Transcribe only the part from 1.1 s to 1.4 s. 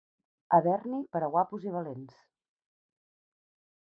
per a